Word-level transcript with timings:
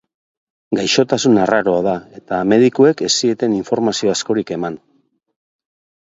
Gaixotasun 0.77 1.35
arraroa 1.41 1.83
da 1.87 1.93
eta 2.19 2.39
medikuek 2.53 3.03
ez 3.09 3.11
zieten 3.25 3.53
informazio 3.57 4.13
askorik 4.15 4.55
eman. 4.57 4.79